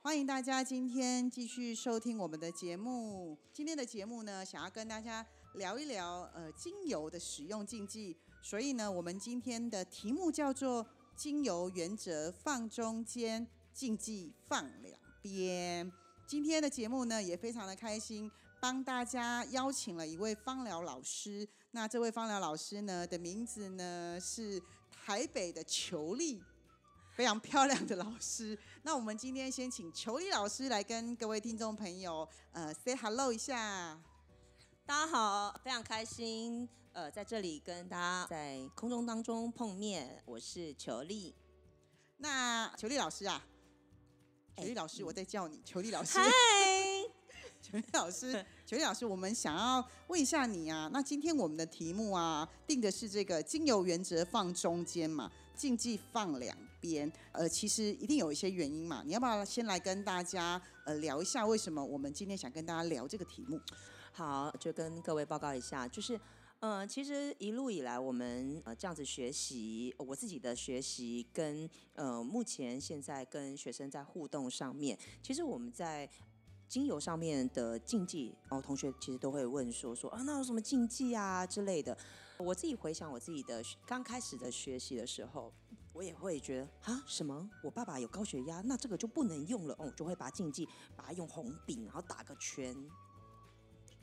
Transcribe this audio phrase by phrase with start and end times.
[0.00, 3.36] 欢迎大家今天继续收听我们的节目。
[3.52, 15.90] 今天的节目呢，想要跟大家聊一聊呃精油的使用禁忌，所以呢，我们今天的题目叫做“精油原则放中间，禁忌放两边”。
[16.26, 21.46] 今天的节目呢，也非常的开心，帮大家邀请了一位芳疗老师。
[21.72, 26.40] 那这位芳疗老师呢的名字呢是台北的裘丽。
[27.18, 34.00] 非常漂亮的老师， 那我们今天先请裘丽老师来跟各位听众朋友，呃，say hello 一下。
[34.86, 41.34] 大家好，非常开心，呃，在这里跟大家在空中当中碰面，我是裘丽。
[42.18, 43.44] 那裘丽老师啊，
[44.56, 46.20] 裘丽老师，我在叫你，裘丽老师。
[46.20, 46.30] 嗨，
[47.70, 48.32] 裘丽老师，
[48.64, 57.10] 裘丽老师，我们想要问一下你啊，那今天我们的题目啊，定的是这个精油原则放中间嘛，禁忌放两边。
[57.32, 63.60] 呃，其实一定有一些原因嘛，你要不要先来跟大家呃聊一下，为什么我们今天想跟大家聊这个题目？
[64.12, 66.18] 好，就跟各位报告一下，就是，
[66.60, 76.08] 呃，其实一路以来，我们呃这样子学习，我自己的学习跟呃目前现在跟学生在互动上面，其实我们在。
[76.68, 81.96] 精油上面的禁忌，然后同学其实都会问说说啊，那有什么禁忌啊之类的。
[82.36, 85.52] 我自己回想我自己的刚开始的学习的时候，
[85.92, 87.50] 我也会觉得啊，什么？
[87.64, 92.76] 我爸爸有高血压，那这个就不能用了哦，就会把禁忌把它用红笔，然后打个圈。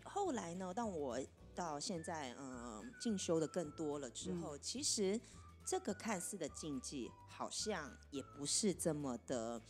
[0.04, 1.20] 后来呢，当我
[1.54, 5.18] 到现在嗯进修的更多了之后，其实
[5.64, 9.62] 这个看似的禁忌，好像也不是这么的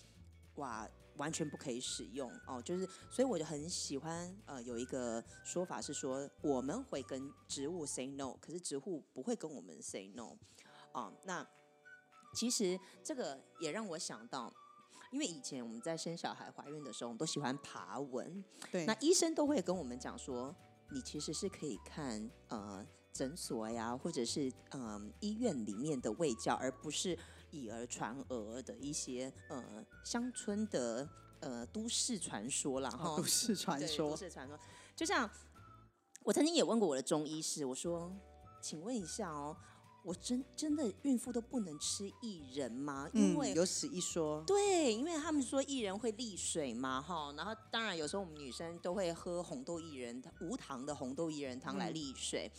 [0.56, 0.90] 哇。
[1.18, 10.38] 完全不可以使用哦，就是所以我就很喜欢呃有一个说法是说我们会跟植物 say no，可是植物不会跟我们 say no
[10.92, 11.14] 啊。
[11.24, 11.48] 那
[12.34, 14.54] 其实这个也让我想到，
[15.12, 20.54] 因为以前我们在生小孩、怀孕的时候，我们都喜欢爬文，对，那医生都会跟我们讲说，
[20.92, 27.18] 你其实是可以看呃诊所呀，或者是嗯、呃、医院里面的卫教，而不是。
[27.56, 31.08] 以讹传讹的一些呃乡村的
[31.40, 34.60] 呃都市传说啦，哈、都市传说都，市传说。
[34.96, 35.30] 就像
[36.24, 38.12] 我曾经也问过我的中医师，我说，
[38.62, 39.56] 请问一下哦，
[40.04, 43.10] 我真真的孕妇都不能吃薏仁吗？
[43.14, 52.52] 因为、嗯，有此一说，对，因为他们说薏仁会利水嘛，哈，然后当然有时候我们女生都会喝红豆薏仁无糖的红豆薏仁汤来利水。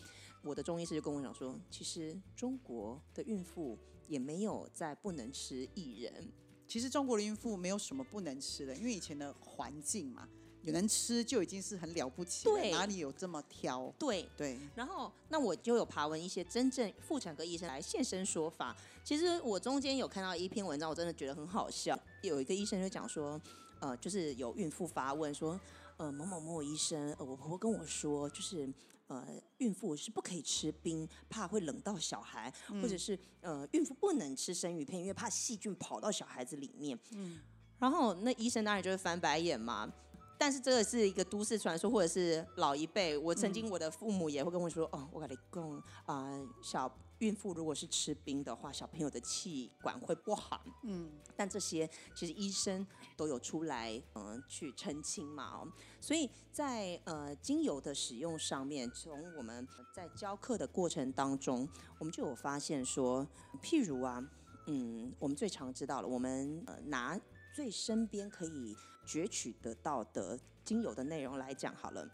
[0.43, 3.77] 我的中医师就跟我讲说，其实中国的孕妇
[4.09, 6.33] 也没有在不能吃薏仁，
[6.67, 10.29] 其实中国的孕妇没有什么不能吃的，因为以前的环境嘛，
[10.63, 13.93] 有人吃就已经是很了不起了，对哪里有这么挑？
[13.99, 14.29] 对。
[14.37, 18.77] 对，然后，那我就有爬文一些真正妇产科医生来现身说法。
[19.05, 21.97] 其实我中间有看到一篇文章，我真的觉得很好笑。
[22.23, 23.41] 有一个医生就讲说，
[23.79, 25.59] 呃，就是有孕妇发问说，
[25.99, 28.69] 呃，某某某医生，呃，我婆婆跟我说，就是
[29.09, 29.27] 呃，
[29.59, 32.53] 孕妇是不可以吃冰，怕会冷到小孩，
[32.83, 36.99] 或者是呃，孕妇不能吃生鱼片，因为怕细菌跑到小孩子里面。
[37.13, 37.41] 嗯，
[37.79, 39.93] 然后那医生当然就会翻白眼嘛。
[40.39, 43.17] 但是这个是一个都市传说，或者是老一辈。
[43.17, 52.87] 我曾经我的父母也会跟我说：“哦，我跟你讲啊，小孕妇如果是吃冰的话，小朋友的气管会不好。”嗯，但这些其实医生
[53.17, 55.69] 都有出来嗯、呃去澄清嘛哦，
[56.01, 61.69] 所以在呃精油的使用上面，从我们在教课的过程当中，
[61.99, 63.27] 我们就有发现说，
[63.63, 64.23] 譬如啊，
[64.67, 67.19] 嗯，我们最常知道了，我们呃拿
[67.55, 72.07] 最身边可以攫取得到的精油的内容来讲好了，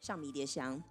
[0.00, 0.82] 像迷迭香。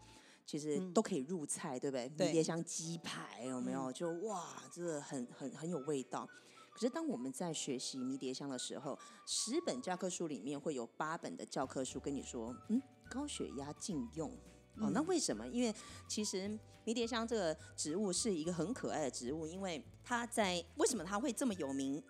[0.43, 2.09] 其实嗯都可以入菜，对不对？
[2.09, 3.89] 对迷迭香鸡排有没有？
[3.93, 6.27] 就哇，这个很很很有味道。
[6.73, 14.29] 可是当我们在学习迷迭香的时候，十本教科书里面会有八本的教科书跟你说，嗯，高血压禁用。
[14.77, 15.47] 哦，那为什么？
[15.47, 15.73] 因为
[16.07, 16.49] 其实
[16.83, 22.03] 迷迭香这个植物是一个很可爱的植物，因为它在为什么它会这么有名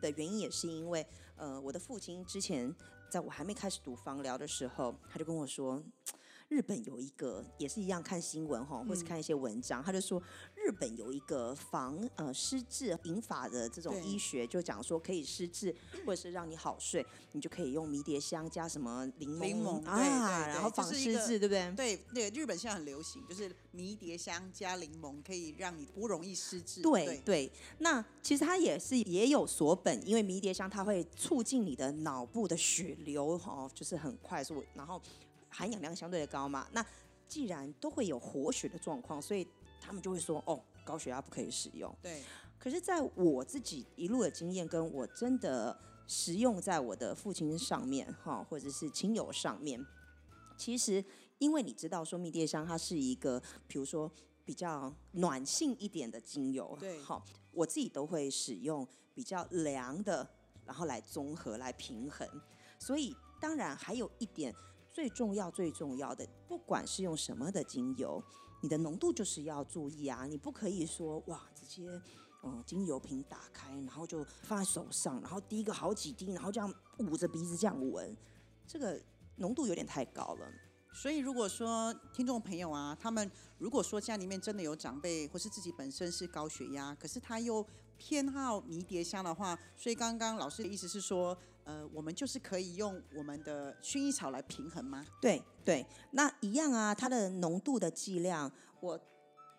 [0.00, 1.04] 的原因，也是因为
[1.36, 2.74] 呃，我的父亲之前
[3.10, 5.82] 在我还没开始读芳疗的时候，他就跟我说，
[6.48, 10.22] 日本有一个也是一样看新闻哈，或是看一些文章，他就说
[10.64, 15.74] 日本有一个防呃失智引法的这种医学，就讲说可以失智
[16.06, 21.72] 或者是让你好睡，你就可以用迷迭香加什么柠檬柠檬对啊，然后防失智，对不对？
[21.74, 26.80] 对对，日本现在很流行，就是迷迭香加柠檬，可以让你不容易失智。
[26.82, 35.00] 对对，那其实它也是也有所本，因为迷迭香它会促进你的脑部的血流，哦，就是很快速，然后
[35.48, 36.68] 含氧量相对的高嘛。
[36.72, 36.84] 那
[37.26, 39.46] 既然都会有活血的状况，所以
[39.82, 41.92] 他们就会说，哦，高血压不可以使用。
[42.00, 42.22] 对
[42.58, 45.76] 可是，在我自己一路的经验，跟我真的
[46.06, 49.84] 实用在我的父亲上面，哈，或者是亲友上面，
[50.56, 51.04] 其实
[51.38, 54.08] 因为你知道说蜜迭香它是一个，比如说
[54.44, 60.28] 比较暖性一点的精油，对好，我自己都会使用比较凉的，
[60.64, 62.28] 然后来综合来平衡。
[62.78, 64.54] 所以当然还有一点
[64.92, 68.22] 最重要最重要的，不管是用什么的精油，
[68.62, 72.00] 你的浓度就是要注意啊，你不可以说哇直接。
[72.44, 78.16] 嗯，精油瓶打开，然后就放在手上，然后滴个好几滴，然后这样捂着鼻子这样闻，
[78.66, 79.00] 这个
[79.36, 80.52] 浓度有点太高了。
[80.92, 87.64] 所以如果说听众朋友啊，他们如果说家里面真的有长辈，或是自己本身是高血压，可是他又
[87.96, 95.06] 偏好迷迭香的话，所以刚刚老师的意思是说，呃，我们就是可以用我们的薰衣草来平衡吗？
[95.20, 98.50] 对对，那一样啊，它的浓度的剂量，
[98.80, 98.98] 我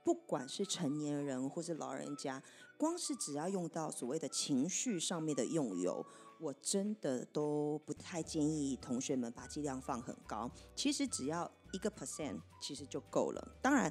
[0.04, 2.44] 不管是成年人或是老人家，
[2.78, 6.06] 光是只要用到所谓的情绪上面的用油，
[6.40, 10.52] 我真的都不太建议同学们把剂量放很高。
[10.76, 13.58] 其实只要一个 percent，其实就够了。
[13.62, 13.90] 当然，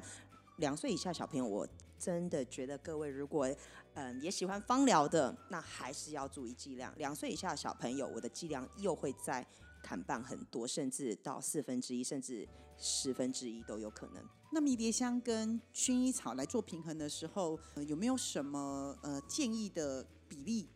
[0.57, 1.67] 两岁以下小朋友，我
[2.03, 3.47] 真的觉得各位如果
[3.93, 6.93] 嗯也喜欢芳疗的，那还是要注意剂量。
[6.97, 9.45] 两岁以下的小朋友，我的剂量又会在
[9.81, 12.45] 砍半很多，甚至到四分之一，甚至
[12.77, 14.21] 十分之一都有可能。
[14.51, 17.57] 那迷迭香跟薰衣草来做平衡的时候，
[17.87, 20.67] 有没有什么呃建议的比例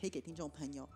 [0.00, 0.88] 可以给听众朋友？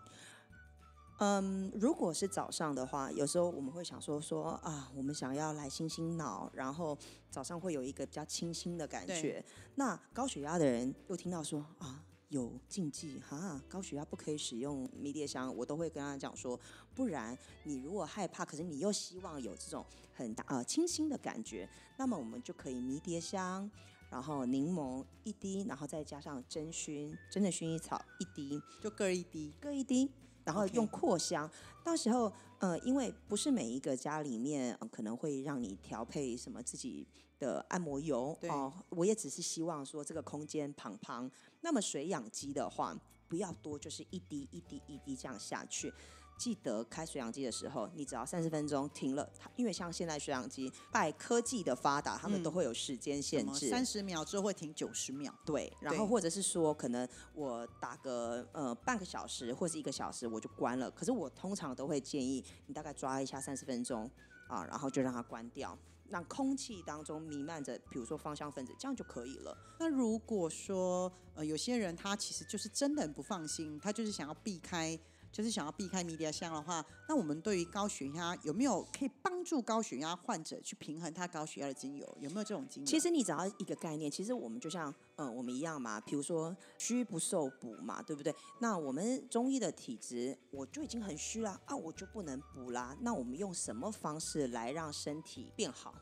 [1.21, 6.97] 嗯，如果是早上的话，有时候我们会想说说啊，我们想要来清清脑，然后
[7.31, 9.45] 早上会有一个比较清新的感觉。
[9.75, 16.59] 那高血压的人又听到说啊，有禁忌哈，高血压不可以使用迷迭香，我都会跟他讲说，
[16.95, 19.85] 不然你如果害怕，可是你又希望有这种
[20.15, 21.69] 很大呃清新的感觉，
[21.99, 23.71] 那么我们就可以迷迭香。
[24.09, 29.53] 然后柠檬一滴，然后再加上真薰，真的薰衣草一滴，就各一滴。
[29.61, 30.11] 各一滴，
[30.51, 31.49] 然后用扩香。
[31.85, 37.07] 到时候，呃，因为不是每一个家里面、呃可能会让你调配什么自己
[37.39, 41.31] 的按摩油对哦，我也只是希望说这个空间胖胖。
[41.61, 42.99] 那么水养鸡的话，
[43.29, 45.93] 不要多，就是一滴一滴一滴这样下去。
[46.41, 55.31] 记得开水氧机的时候，你只要三十分钟停了，它因为像现在水氧机拜科技的发达，他们嗯都会有时间限制，三十秒之后会停九十秒。
[55.45, 60.91] 对，然后或者是说，可能我打个呃半个小时或是一个小时我就关了。
[60.91, 64.11] 可是我通常都会建议你大概抓一下三十分钟
[64.49, 65.79] 啊，然后就让它关掉，
[66.09, 69.55] 让空气当中弥漫着，比如说芳香分子，这样就可以了。
[69.79, 74.99] 那如果说呃有些人他其实就是真的很不放心，他就是想要避开，
[75.33, 82.19] 就是想要避开迷迭香的话，那我们对于高血压有没有可以帮助高血压患者去平衡他高血压的精油？
[82.21, 82.87] 有没有这种精油？
[82.87, 88.35] 其实你只要一个概念，其实我们就像嗯、我们一样嘛，比如说虚不受补嘛，对不对？
[88.59, 92.97] 那我们中医的体质，我就已经很虚了啊，我就不能补啦。
[93.03, 95.95] 那我们用什么方式来让身体变好？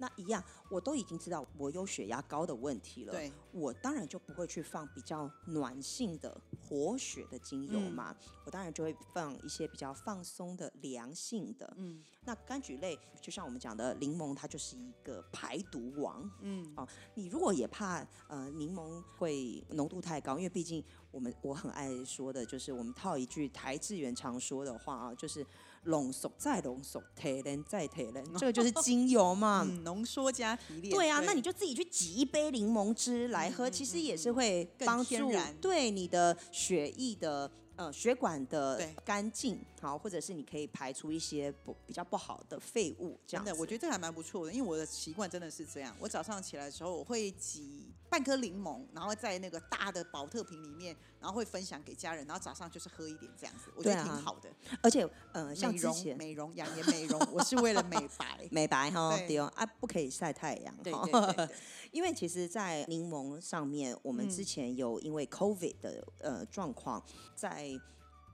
[0.00, 8.16] 那一样，我都已经知道我有血压高的问题了，对，我当然就不会去放比较暖性的活血的精油嗯嘛，
[8.46, 11.72] 我当然就会放一些比较放松的凉性的。
[11.76, 16.30] 嗯那柑橘类，就像我们讲的柠檬，它就是一个排毒王。
[16.42, 25.44] 嗯，哦，你如果也怕呃柠檬会浓度太高，因为毕竟我们我很爱说的就是我们套一句台志远常说的话啊，就是
[25.84, 29.66] 浓缩再浓缩，提炼再提炼， 这个就是精油嘛。
[29.66, 30.90] 嗯，浓缩加提炼。
[30.90, 43.50] 对啊，那你就自己去挤一杯柠檬汁来喝，嗯其实也是会更帮助对你的血液的呃血管的对干净，好，或者是你可以排出一些不比较不好的废物，这样子。
[43.50, 45.96] 真的，我觉得这还蛮不错的，因为我的习惯真的是这样。
[45.98, 54.50] 我早上起来的时候，我会挤半颗柠檬，然后在那个大的保特瓶里面，然后会分享给家人，然后早上就是喝一点这样子，我觉得挺好的。
[54.82, 56.10] 而且呃，像之前。
[56.18, 58.48] 美容、养颜美容，我是为了美白。
[58.50, 59.28] 美白哈，对。
[59.28, 61.48] 对哦啊，不可以晒太阳哈。
[61.92, 67.02] 因为其实，在柠檬上面，我们嗯之前有因为 COVID 的呃状况，
[67.36, 67.70] 在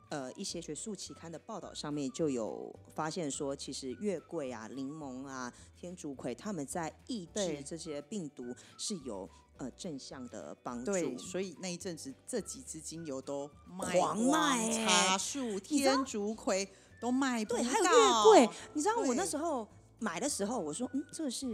[0.08, 7.62] 呃一些学术期刊的报道上面就有发现说，其实月桂啊、柠檬啊、天竺葵，它们在抑制对。
[7.62, 9.28] 这些病毒是有
[9.58, 10.92] 呃正向的帮助。
[10.92, 16.68] 对，所以那一阵子这几支精油都卖狂光卖欸茶树、天竺葵
[17.00, 19.66] 都卖不对，到，还有月桂，你知道我那时候
[19.98, 21.46] 买的时候，我说嗯，这是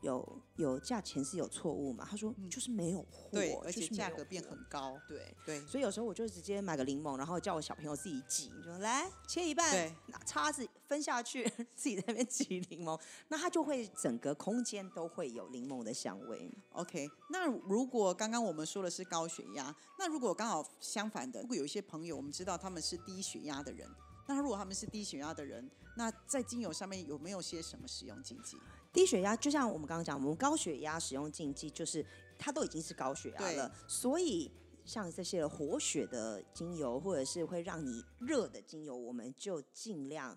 [0.00, 2.06] 有有价钱是有错误嘛？
[2.08, 5.34] 他说就是没有货，嗯对，而且价格变很高，对。
[5.44, 5.60] 对。
[5.66, 16.50] 所以有时候我就直接买个柠檬，然后叫我小朋友自己挤，就说来切一半对，拿叉子分下去， 自己在那边挤柠檬，那它就会整个空间都会有柠檬的香味。
[16.70, 23.88] OK，那如果刚刚我们说的是高血压，那如果刚好相反的，如果有一些朋友我们知道他们是低血压的人，
[24.26, 28.56] 那如果他们是低血压的人，那在精油上面有没有些什么使用禁忌？
[28.98, 32.04] 低血压就像我们刚刚讲，我们高血压使用禁忌就是
[32.36, 34.50] 它都已经是高血压了，所以
[34.84, 40.36] 像这些活血的精油，或者是会让你热的精油，我们就尽量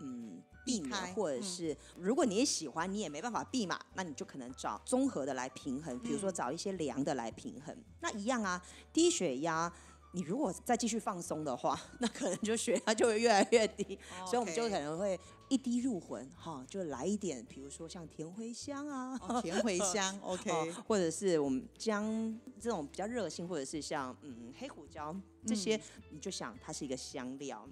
[0.00, 7.76] 嗯避免，或者嗯是、如果你也喜欢，你也没办法避嘛，那你就可能找综合的来平衡，比如说嗯找一些凉的来平衡。
[8.00, 8.64] 那一样啊，
[8.94, 9.70] 低血压。
[10.14, 13.98] 你如果再继续放松的话， 那可能就血压就会越来越低。
[14.24, 15.18] 所以我们就可能会
[15.48, 22.04] 一滴入魂哈，就来一点，比如说像甜茴香啊，哦甜茴香， OK，哦或者是我们姜
[22.60, 25.80] 这种比较热性，或者是像嗯黑胡椒这些，嗯
[26.10, 27.68] 你就想它是一个香料。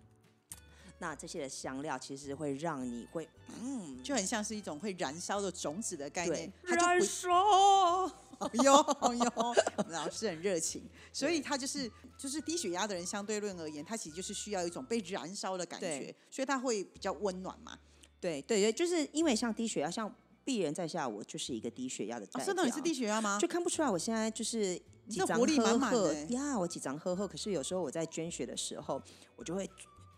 [0.98, 3.28] 那这些的香料其实会让你会
[3.60, 8.10] 嗯，就很像是一种会燃烧的种子的概念，，它就不烧。
[8.44, 9.54] 哎呦哎呦，
[9.90, 10.82] 老师很热情，
[11.12, 17.78] 所以他就是就是低血压的人，相对论而言，他其实就是需要一种被燃烧的感觉，所以他会比较温暖嘛。
[18.20, 20.12] 对对对，就是因为像低血压，像
[20.44, 22.46] 鄙人在下，我就是一个低血压的代哦，表。
[22.46, 23.38] 真的你是低血压吗？
[23.40, 24.76] 就看不出来，我现在就是
[25.08, 27.26] 几张这活力满满的欸呵呀，我几张喝喝。
[27.26, 29.02] 可是有时候我在捐血的时候，
[29.36, 29.68] 我就会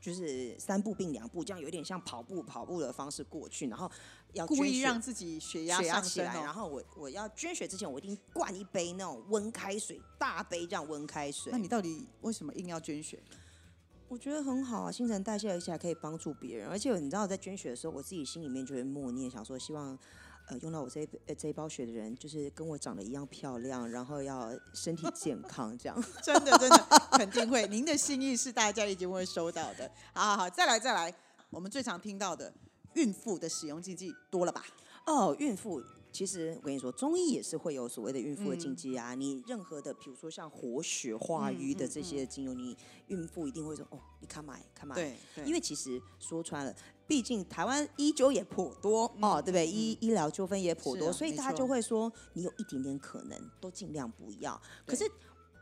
[0.04, 3.90] 就是三步并两步，这样有点像跑步跑步的方式过去，然后
[4.34, 6.52] 要故意让自己血压血压上起来，然哦。
[6.52, 11.56] 后我我要捐血之前，我一定灌一杯那种温开水，大杯这样温开水那。
[11.56, 13.18] 你到底为什么硬要捐血？
[14.08, 16.68] 我觉得很好啊，新陈代谢，而且还可以帮助别人。
[16.68, 19.98] 而且你知道，我在捐血的时候，我自己心里面就会默念，想说希望。
[20.46, 26.04] 呃，用到我这一呃这一包血的人，就是跟我长得一样漂亮，然后要身体健康，这样。
[26.22, 26.78] 真的真的
[27.12, 29.90] 肯定会，您的心意是大家一定会收到的。
[30.12, 31.14] 好好好，再来再来，
[31.48, 32.52] 我们最常听到的
[32.94, 34.64] 孕妇的使用禁忌多了吧？
[35.06, 35.82] 哦，孕妇
[36.12, 39.14] 其实我跟你说，中医也是会有所谓的孕妇的禁嗯忌啊。
[39.14, 42.76] 你任何的，比如说像活血化嗯瘀的嗯这些精油，你
[43.08, 44.94] 孕妇一定会说哦，你看买看买。
[44.94, 46.74] 对因为其实说穿了，
[47.06, 49.66] 毕竟台湾医纠也颇多哦，对不对？
[49.66, 54.60] 医医疗纠纷也颇多，所以大家就会说，你有一点点可能，都尽量不要。
[54.86, 55.10] 可是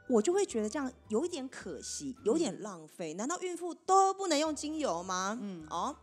[0.08, 3.14] 我就会觉得这样有一点可惜，有点嗯浪费。
[3.14, 5.38] 难道孕妇都不能用精油吗？
[5.40, 5.96] 嗯，哦，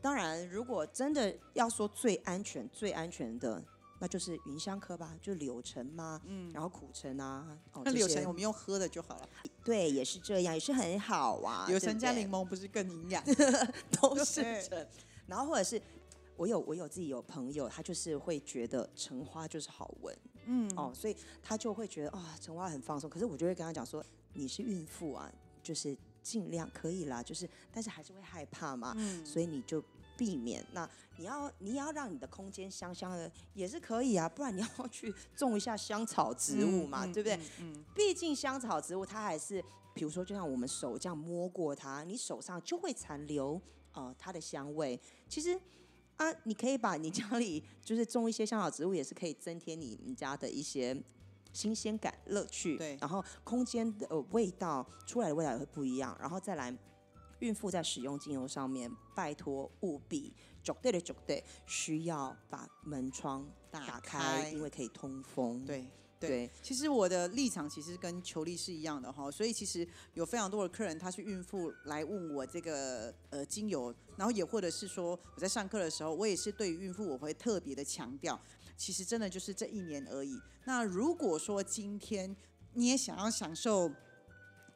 [0.00, 3.62] 当然，如果真的要说最安全、最安全的。
[3.98, 9.28] 那就是芸香科吧，就柳橙嘛，嗯，然后苦橙啊，哦，那柳橙我们用喝的就好了，
[9.64, 11.64] 对，也是这样，也是很好啊。
[11.68, 13.22] 柳橙加柠檬不是更营养？
[14.00, 14.86] 都是橙，
[15.26, 15.80] 然后或者是
[16.36, 23.08] 我有我有自己有朋友，他就是会觉得橙花就是好闻，嗯，哦，所以他就会觉得啊、橙花很放松。
[23.08, 29.82] 可是我就会跟他讲说，你是孕妇啊，就是尽量可以啦，就是但是还是会害怕嘛，嗯所以你就
[30.16, 30.64] 避免。
[30.72, 37.36] 那你要你也要让你的空间香香的也是可以啊，不然你要去种一下香草植物嘛，嗯对不对？？
[37.60, 39.62] 嗯嗯毕竟香草植物它还是，
[39.94, 43.60] 比如说就像我们手这样摸过它，你手上就会残留
[43.92, 45.00] 呃它的香味。
[45.28, 45.58] 其实
[46.16, 50.96] 啊，你可以把你家里就是种一些香草植物，也是可以增添你们家的一些
[51.52, 52.76] 新鲜感、乐趣。
[52.76, 56.16] 对然后空间的、呃、味道出来的味道也会不一样。
[56.20, 56.74] 然后再来，
[57.40, 65.64] 孕妇在使用精油上面，拜托务必绝对的绝对需要把门窗打打开，因为可以通风。
[65.64, 65.86] 对。
[66.18, 78.40] 对对，其实我的立场其实跟球力是一样的哈，所以其实有非常多的客人，他是孕妇来问我这个呃精油，然后也或者是说我在上课的时候，我也是对于孕妇我会特别的强调，
[78.78, 80.40] 其实真的就是这一年而已。
[80.64, 82.34] 那如果说今天
[82.72, 83.92] 你也想要享受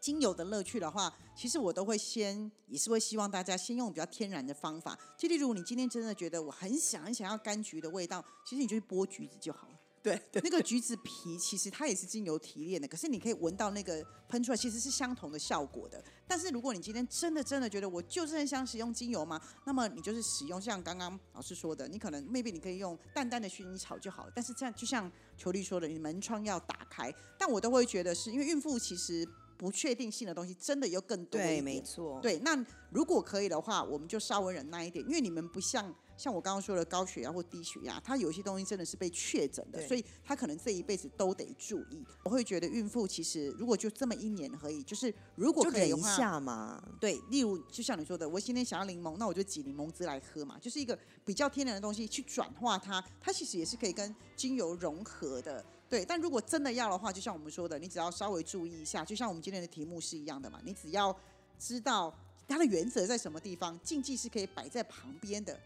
[0.01, 9.75] 精油的乐趣的话，其实我都会先也是会希望大家先用比较天然的方法，就例如你今天真的觉得我很想很想要柑橘的味道，其实你就去剥橘子就好了。
[10.03, 16.03] 对对那个橘子皮其实它也是精油提炼的，可是你可以闻到那个喷出来其实是相同的效果的。
[16.27, 24.33] 但是如果你今天真的真的觉得我就是很想使用精油嘛，那么你就是使用像刚刚老师说的，你可能 maybe 你可以用淡淡的薰衣草就好了。
[24.35, 29.29] 但是这样就像球丽说的，你门窗要打开，但我都会觉得是因为孕妇其实
[29.61, 32.19] 不确定性的东西真的又更多一对，没错。
[32.23, 42.05] 对，那如果可以的话，我们就稍微忍耐一点，因为你们不像像我刚刚说的高血压或低血压，它有些东西真的是被确诊的，所以他可能这一辈子都得注意。
[42.25, 46.83] 我会觉得孕妇其实如果就这么一年而已，就是如果可以的话，下嘛。
[47.01, 55.65] 对，例如就像你说的，我今天想要柠檬，那我就挤柠檬汁来喝嘛，就是一个比较天然的东西去转化它，它其实也是可以跟精油融合的。
[55.89, 61.17] 对，但如果真的要的话，就像我们说的，你只要稍微注意一下，就像我们今天的题目是一样的嘛，你只要
[61.59, 62.15] 知道
[62.47, 65.59] 它的原则在什么地方，禁忌是可以摆在旁边的。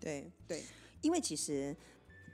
[0.00, 0.64] 对，对，
[1.02, 1.76] 因为其实。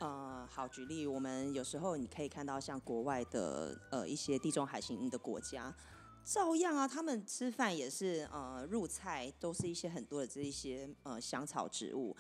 [0.03, 5.77] 呃，好，举例，我们有时候你可以看到像国外的呃一些地中海型的国家，
[6.25, 12.17] 照样啊，他们吃饭也是呃入菜都是一些很多的这一些呃香草植物，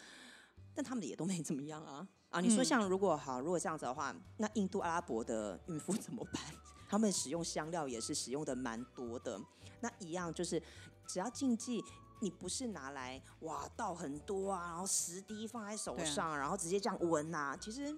[0.75, 2.43] 但他们也都没怎么样啊啊！
[2.43, 6.43] 你说嗯像如果好，如果这样子的话，那印度阿拉伯的孕妇怎么办？
[6.87, 9.41] 他们使用香料也是使用的蛮多的，
[9.81, 10.63] 那一样就是
[11.07, 11.83] 只要禁忌。
[12.21, 17.97] 你不是拿来哇倒很多啊，然后十滴放在手上，然后直接这样闻呐、其实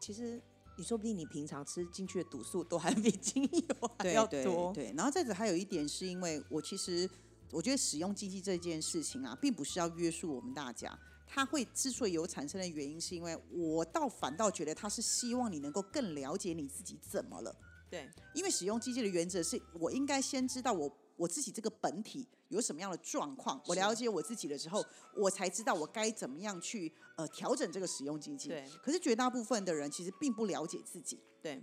[0.00, 0.40] 其实
[0.76, 4.72] 你说不定你平常吃进去的毒素都还比精油还要多。
[4.72, 7.08] 对，然后再者还有一点是因为我其实
[7.50, 10.98] 我觉得使用禁忌这件事情啊，并不是要约束我们大家。
[11.32, 17.54] 它会之所以有产生的原因，是因为我倒反倒觉得它是希望你能够更了解你自己怎么了。
[17.88, 20.88] 对因为使用机器的原则是我应该先知道我
[21.20, 24.82] 我自己这个本体有什么样的状况，我了解我自己了之后，
[25.14, 28.48] 我才知道我该怎么样去呃调整这个使用经济。
[28.48, 31.20] 对可是绝大部分的人其实并不了解自己。
[31.42, 31.62] 对，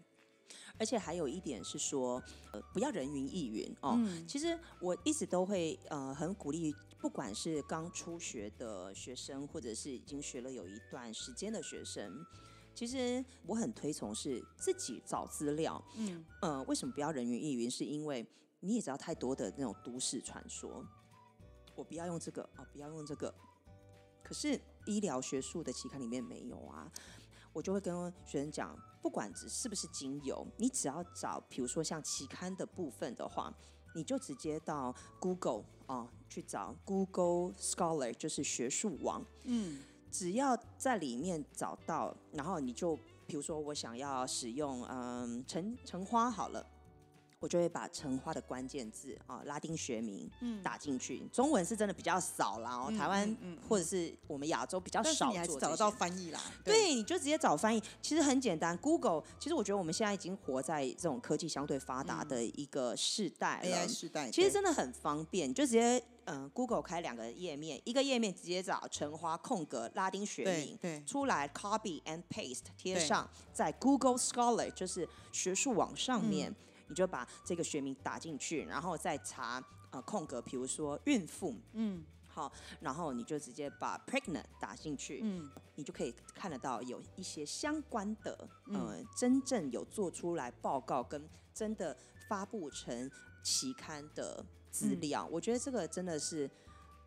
[0.78, 2.22] 而且还有一点是说，
[2.52, 3.96] 呃，不要人云亦云哦。
[3.98, 12.24] 嗯其实我一直都会呃很鼓励，不管是刚初学的学生，或者是已经学了有一段时间的学生。
[12.76, 17.72] 其实我很推崇是自己找资料，嗯，呃，为什么不要人云亦云？
[17.72, 18.24] 是因为
[18.60, 20.84] 你也知道太多的那种都市传说，
[21.76, 23.34] 我不要用这个哦，不要用这个。
[24.24, 26.92] 可是医疗学术的期刊里面没有啊，
[27.54, 33.54] 我就会跟学生讲，不管只是不是精油，你只要找，比如说像期刊的部分的话，
[33.96, 39.80] 你就直接到 Google 哦去找 Google Scholar，就是学术网，嗯，
[40.12, 46.66] 只要在里面找到，然后你就比如说我想要使用嗯橙橙花好了。
[47.40, 50.62] 我就会把橙花的关键字啊、拉丁学名嗯。
[50.64, 56.42] 打进去，中文是真的比较少啦台湾或者是我们亚洲比较但是少你还是找得到些翻译啦。
[56.64, 58.76] 对，你就直接找翻译，其实很简单。
[58.78, 63.68] Google，其实我觉得我们现在已经活在这种科技相对发达的一个世代了。
[63.68, 64.52] ，AI 时代，其实对。
[64.52, 70.44] 真的很方便，你就直接嗯、呃 Google 开两个页面，一个页面直接找橙花空格拉丁学
[70.82, 73.06] 名出来，copy and paste 贴对。
[73.06, 76.56] 上，在 Google Scholar 就是学术网上面，嗯
[76.88, 91.98] 你就把这个学名打进去，然后再查呃空格，比如说孕妇，嗯好，然后你就直接把 pregnant 打进去，嗯你就可以看得到有一些相关的嗯呃，真正有做出来报告跟真的
[92.28, 93.10] 发布成
[93.44, 95.28] 期刊的资嗯料。
[95.32, 96.50] 我觉得这个真的是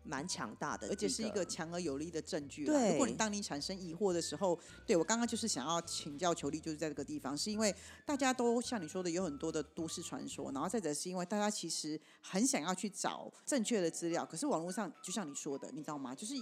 [0.03, 2.65] 蛮强大的，而且是一个强而有力的证据。
[2.65, 7.73] 对如果你当你产生疑惑的时候，对我刚刚就是想要请教球力，就是在这个地方，是因为
[8.05, 16.15] 大家都像你说的有很多的都市传说，然后再者是因为大家其实很想要去找正确的资料，可是网络上就像你说的，你知道吗？
[16.15, 16.33] 就是。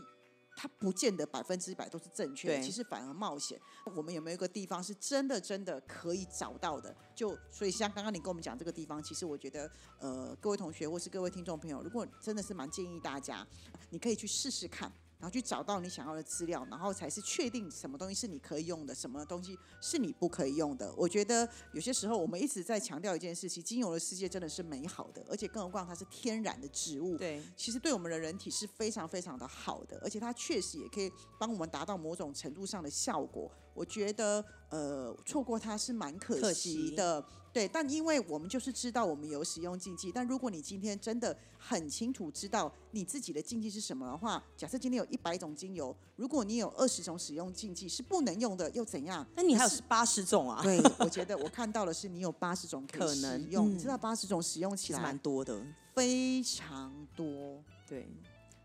[0.61, 3.57] 它不见得百分之百都是正确的，其实反而冒险。
[3.95, 6.93] 我们有没有一个地方是真的真的可以找到的？
[7.15, 13.47] 就所以像刚刚你跟我们讲这个地方，其实我觉得，呃，各位同学或是各位听众朋友，如果真的是蛮建议大家，
[13.89, 20.93] 你可以去试试看，然后去找到你想要的资料，然后才是确定什么东西是你可以用的，什么东西是你不可以用的。
[20.95, 33.51] 我觉得有些时候我们一直在强调一件事情，精油的世界真的是美好的，而且更何况它是天然的植物，对其实对我们的人体是非常非常的好的，而且它确实也可以帮我们达到某种程度上的效果。
[33.73, 37.23] 我觉得，呃，错过它是蛮可可惜惜的。
[37.59, 49.27] 对，但因为我们就是知道我们有使用禁忌，但如果你今天真的很清楚知道你自己的禁忌是什么的话，假设今天有一百种精油，如果你有二十种使用禁忌是不能用的，又怎样？
[49.35, 55.61] 那你还有八十种啊，对，我觉得我看到的是你有八十种可能用，嗯你知道八十种使用起来蛮多的。
[55.93, 57.61] 非常多。
[57.85, 58.07] 对，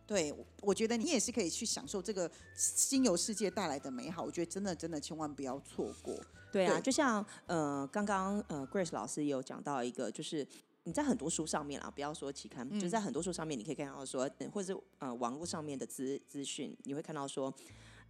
[0.07, 2.31] 对，我我觉得你也是可以去享受这个
[2.77, 4.23] 精油世界带来的美好。
[4.23, 6.15] 我觉得真的真的千万不要错过。
[6.53, 10.47] 对啊，对就像呃，刚刚呃，Grace 老师也有讲到一个，就是
[10.85, 17.53] 你在很多书上面啦，不要说期刊，就在很多书上面，你可以看到说，呃或者是呃网络上面的资资讯，你会看到说，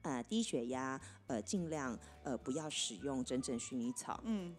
[0.02, 4.20] 呃，低血压，呃，尽量呃不要使用真正薰衣草。
[4.24, 4.54] 嗯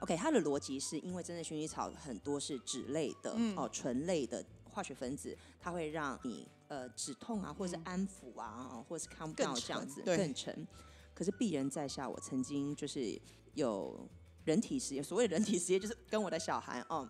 [0.00, 10.16] OK，它的逻辑是因为真正薰衣草很多是脂类的，嗯哦，醇类的化学分子，它会让你呃止痛啊，或者是安抚啊，或者是 calm 更 down 这样子沉对。
[10.16, 10.66] 更沉。
[11.14, 13.20] 可是鄙人在下，我曾经就是
[13.54, 14.08] 有
[14.44, 17.08] 人体实验，所谓人体实验就是跟我的小孩哦，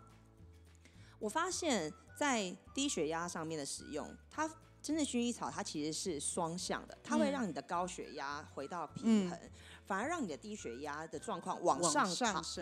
[1.18, 4.48] 我发现在低血压上面的使用，它
[4.80, 9.36] 真正薰衣草它其实是双向的，它会嗯让你的高血压回到平衡，
[9.84, 12.08] 反而让你的低血压的状况往上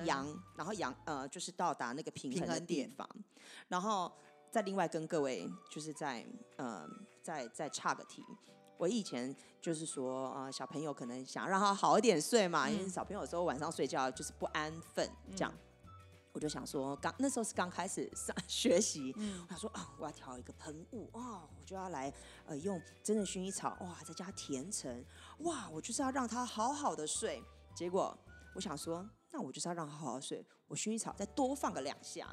[0.07, 2.89] 扬，然后扬呃就是到达那个平平衡的点。
[2.89, 3.07] 地方，
[3.69, 4.11] 然后
[4.55, 6.25] 再另外跟各位就是在
[6.59, 6.89] 呃
[7.21, 8.25] 再再岔个题。
[8.79, 15.53] 我以前就是说，呃，小朋友可能想让他好一点睡嘛，因为嗯小朋友有时候晚上睡觉就是不安分，这样。
[16.31, 22.13] 我就想说，刚那时候是刚开始上学习，嗯我想说啊，我要调一个喷雾啊，我就要来
[22.47, 25.05] 呃用真的薰衣草哇，再加甜橙
[25.39, 27.43] 哇，我就是要让他好好的睡。
[27.75, 28.17] 结果
[28.55, 32.29] 我想说，那我就是要让他好好睡，我薰衣草再多放个两下。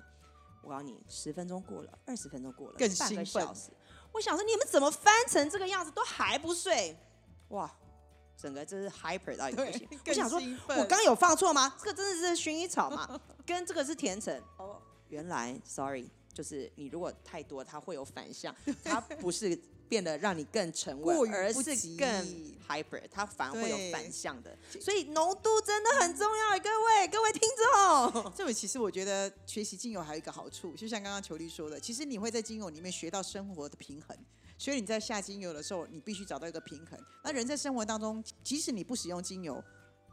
[0.61, 3.71] 我告诉你，十分钟过了，二十分钟过了，更半个兴奋小时。
[4.11, 6.97] 我想说，你们怎么翻成这个样子都还不睡？
[7.49, 7.71] 哇，
[8.37, 9.87] 整个就是 hyper 到一个不行。
[10.07, 10.41] 我想说，
[10.77, 11.75] 我刚有放错吗？
[11.79, 13.19] 这个真的是薰衣草吗？
[13.45, 14.37] 跟这个是甜橙。
[14.57, 19.57] 哦，原来，sorry，就是你如果太多，它会有反向，它不是
[19.91, 22.07] 变得让你更沉稳，而是更
[22.65, 24.57] hyper，它反而会有反向的。
[24.79, 27.41] 所以浓度真的很重要，各位各位听
[28.13, 28.31] 众。
[28.33, 34.17] 这位其实我觉得学习精油还有一个好处，就像刚刚球丽说的，其实你会在精油里面学到生活的平衡。
[34.57, 36.97] 所以你在下精油的时候，你必须找到一个平衡。
[37.25, 39.61] 那人在生活当中，即使你不使用精油，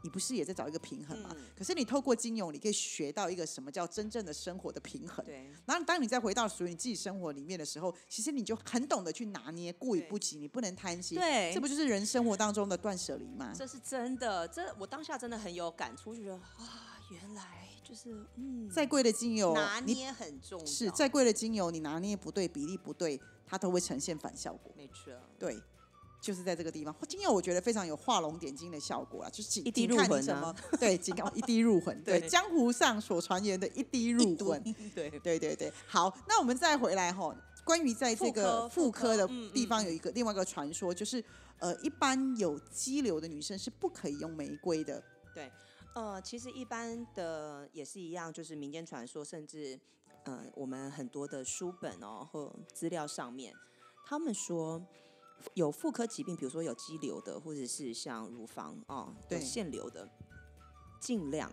[0.01, 1.29] 你不是也在找一个平衡吗？
[1.37, 5.23] 嗯可是你透过精油，你可以学到一个什么叫真正的生活的平衡。
[5.25, 11.17] 对，然后当你再回到属于你自己生活里面的时候，其实你就很懂得去拿捏，过于不及，你不能贪心。
[11.17, 13.51] 对这不就是人生活当中的断舍离吗？
[13.53, 24.71] 这是真的，这我当下真的很有感触，就觉得啊，原来就是嗯，再贵的精油，拿捏很重要，是再贵的精油，你拿捏不对，比例不对，它都会呈现反效果。
[24.77, 25.11] 没错。
[25.37, 25.61] 对，
[26.21, 30.21] 就是在这个地方，精油我觉得非常有画龙点睛的效果啦，就是仅一滴仅看入魂啊。
[30.21, 32.29] 你怎么对，仅看一滴入魂， 对，对。
[32.29, 34.61] 江湖上所传言的一滴入魂，
[34.93, 35.71] 对，对对对。
[35.87, 39.85] 好，那我们再回来哈，关于在这个妇妇科科的嗯地方嗯。
[39.85, 41.23] 有一个另外一个传说，就是
[41.59, 45.01] 呃，一般有肌瘤的女生是不可以用玫瑰的。
[45.33, 45.49] 对，
[45.95, 49.79] 呃，其实一般的也是一样，就是民间传说，甚至
[50.25, 53.53] 呃，我们很多的书本哦或资料上面，
[54.05, 54.81] 他们说
[55.53, 60.09] 有妇科疾病，比如说有肌瘤的，或者是像乳房哦有对腺瘤的，
[60.99, 61.51] 尽量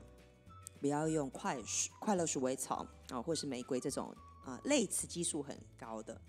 [0.80, 6.20] 不要用快鼠快乐鼠尾草啊、或是玫瑰这种啊、类雌激素很高的，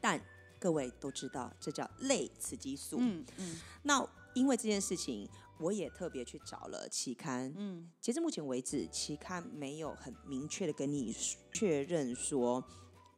[0.00, 0.20] 但
[0.58, 2.98] 各位都知道，这叫类雌激素。
[3.00, 7.52] 嗯嗯那因为这件事情，我也特别去找了期刊。
[7.56, 11.14] 嗯，截至目前为止，期刊没有很明确的跟你
[11.52, 12.64] 确认说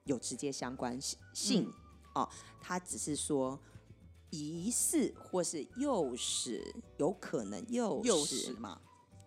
[0.04, 0.98] 有直接相关
[1.32, 1.70] 性、
[2.14, 2.28] 哦，
[2.60, 3.58] 他只是说
[4.30, 8.80] 疑似或是诱使，有可能诱诱使使嘛，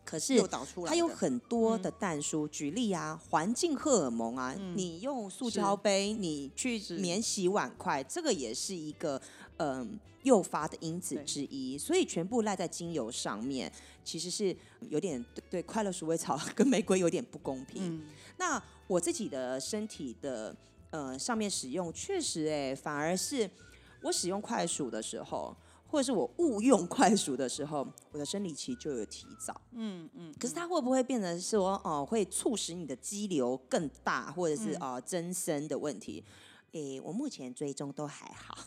[0.03, 0.41] 可是。
[0.85, 9.21] 它有很多的淡书，举例啊，环境荷尔蒙啊，你用塑胶杯，你去免洗碗筷，这个也是一个
[9.57, 13.71] 嗯诱发的因子之一，所以全部赖在精油上面，
[14.03, 14.55] 其实是
[14.89, 17.95] 有点对对快乐鼠尾草 跟玫瑰有点不公平。
[17.95, 18.01] 嗯
[18.37, 20.55] 那我自己的身体的
[20.91, 23.49] 呃上面使用，确实哎，反而是
[24.03, 25.55] 我使用快鼠的时候，
[25.87, 29.59] 或者是我误用 快鼠的时候，我的生理期就有提早。
[29.71, 36.23] 嗯嗯，可是它会不会变成说，哦、会促使你的肌瘤更大，或者是嗯呃增生的问题？
[36.73, 38.57] 诶，我目前追踪都还好。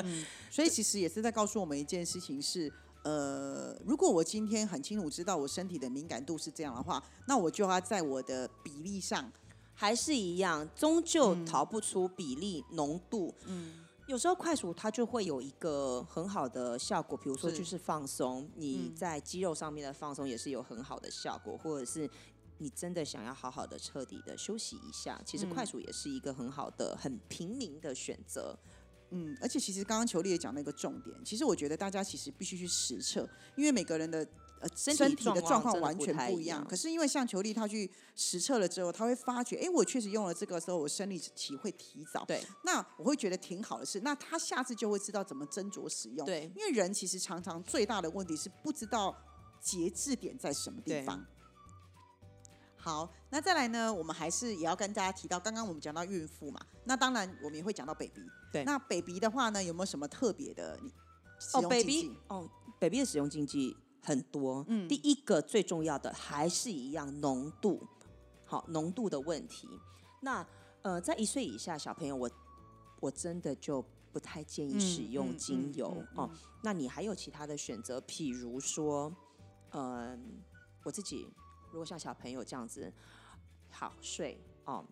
[0.50, 2.72] 所以其实也是在告诉我们一件事情是。
[3.02, 9.32] 呃，如果我今天很清楚知道我身体的敏感度是这样的话，那我就要在我的比例上，
[9.80, 13.34] 还是一样，终究逃不出比例、浓度。
[13.46, 18.94] 嗯，有时候快速它就会有一个很好的效果，比如说就是放松，你嗯。
[18.94, 22.06] 在肌肉上面的放松也是有很好的效果，或者是
[22.58, 25.50] 你真的想要好好的彻底的休息一下，其实嗯。
[25.54, 28.54] 快速也是一个很好的、很平民的选择。
[29.12, 34.28] 嗯，而且其实刚刚球丽也讲那个重点，其实我觉得大家其实必须去实测，因为每个人的
[34.60, 36.64] 呃身身体的状况完全不一样。
[36.66, 42.24] 可是因为像球丽他去实测了之后，他会发觉，哎，我确实用了这个时候，我生理期会提早。
[42.26, 46.24] 对那我会觉得挺好的是，那他下次就会知道怎么斟酌使用。
[46.24, 49.16] 对因为人其实常常最大的问题是不知道
[49.60, 51.26] 节制点在什么地方。
[52.76, 53.92] 好，那再来呢？
[53.92, 58.22] 我们还是也要跟大家提到，刚刚我们讲到孕妇嘛，那当然我们也会讲到 baby。
[58.50, 60.80] 对那 baby 的话呢，有没有什么特别的
[61.52, 64.64] 哦用禁忌，baby，哦，baby 的使用禁忌很多。
[64.68, 67.86] 嗯第一个最重要的还是一样浓度，
[68.44, 69.68] 好浓度的问题。
[70.20, 70.46] 那
[70.82, 72.30] 呃，在一岁以下小朋友，我
[73.00, 76.30] 我真的就不太建议使用精油哦。
[76.62, 78.00] 那你还有其他的选择？
[78.00, 79.14] 譬如说，
[79.72, 80.42] 嗯，
[80.82, 81.26] 我自己
[81.70, 82.92] 如果像小朋友这样子
[83.70, 84.84] 好睡哦。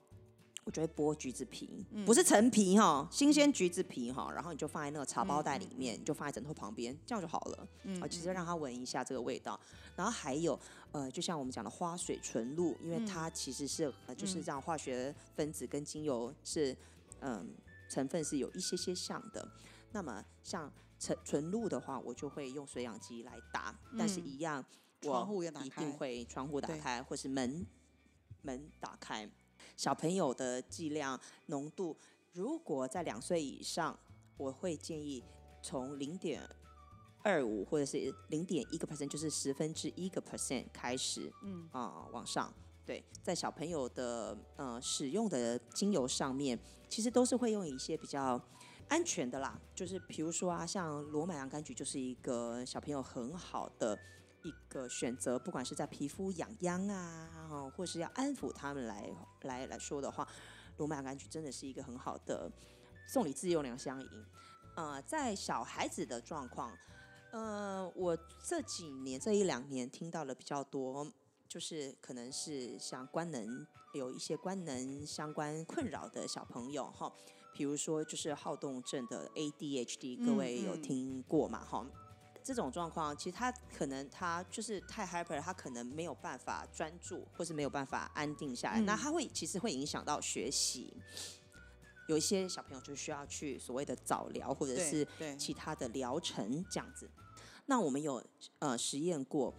[0.68, 7.66] 我就会剥橘子皮，不是陈皮哈，新鲜橘子皮哈，然后你就放在那个茶包袋里面，你就放在枕头旁边，这样就好了。
[8.02, 9.58] 啊，其实让它闻一下这个味道。
[9.96, 10.60] 然后还有，
[10.92, 16.76] 呃，就像我们讲的花水纯露，因为它其实是呃，就是这样化学分子跟精油是
[17.20, 17.48] 嗯
[17.88, 19.48] 成分是有一些些像的。
[19.92, 24.62] 那么像纯纯露的话，我就会用水氧机来打，但是一样，
[25.04, 27.64] 我一定会窗户打开，或是门
[28.42, 29.26] 门打开。
[29.78, 31.96] 小朋友的剂量浓度，
[32.32, 33.96] 如果在两岁以上，
[34.36, 35.22] 我会建议
[35.62, 36.42] 从零点
[37.22, 42.52] 二五或者是零点一个 percent，就是十分之一个 percent 开始，嗯啊往上。
[42.84, 48.40] 对，在小朋友的呃使用的精油上面，其实都是会用一些比较
[48.88, 53.96] 安全的啦，就是比如说啊，像罗马洋甘菊就是一个小朋友很好的。
[54.42, 59.10] 一个选择，不管是在皮肤痒痒啊，或是要安抚他们来
[59.42, 60.26] 来来说的话，
[60.76, 62.50] 罗马柑橘真的是一个很好的
[63.06, 64.08] 送礼自用两相宜。
[64.76, 66.72] 呃，在小孩子的状况，
[67.32, 71.10] 呃，我这几年这一两年听到了比较多，
[71.48, 77.12] 就是可能是像官能有一些官能相关困扰的小朋友哈，
[77.52, 81.64] 比如说就是好动症的 ADHD，各位有听过嘛？
[81.64, 81.84] 哈。
[82.42, 88.80] 这种状况，其实他可能他就是太 hyper，他可能没有办法专注，或是没有办法安定下来。
[88.80, 90.94] 那他会其实会影响到学习。
[92.08, 97.06] 有一些小朋友就需要去所谓的早疗，或者是其他的疗程这样子。
[97.66, 98.24] 那我们有
[98.60, 99.52] 呃实验过，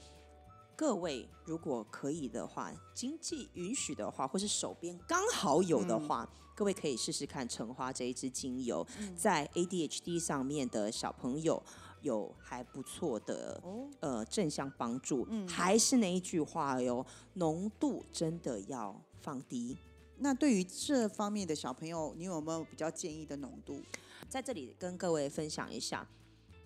[0.76, 8.84] 各位如果可以的话，经济允许的话，或是手边刚好有的话，各位可以试试看橙花这一支精油，
[9.16, 11.62] 在 ADHD 上面的小朋友。
[12.02, 13.62] 有还不错的
[14.00, 19.78] 呃正向帮助，还是那一句话哟，浓度真的要放低。
[20.18, 23.82] 那对于这方面的小朋友，你有没有比较建议的浓度？
[24.28, 26.06] 在这里跟各位分享一下，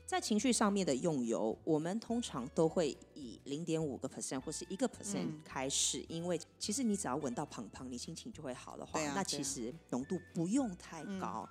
[0.06, 11.48] 在情绪上面的用油，我们通常都会以零点五个 percent 或是一个 percent 开始，因为其实你只要闻到胖胖，你心情就会好的话，那其实浓度不用太高。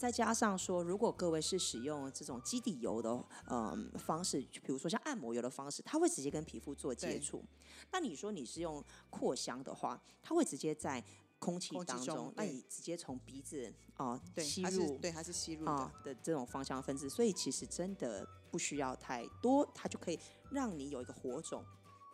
[0.00, 7.44] 再加上说，如果各位是使用这种基底油的嗯方式，比如说像按摩油的方式，它会直接跟皮肤做接触。
[7.92, 11.04] 那你说你是用扩香的话，它会直接在
[11.38, 20.18] 空气当中，那你直接从鼻子啊吸入，对，它是吸入的的这种芳香分子，所以其实真的不需要太多，它就可以
[20.50, 21.62] 让你有一个火种